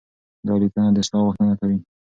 [0.47, 1.77] دا ليکنه د اصلاح غوښتنه کوي.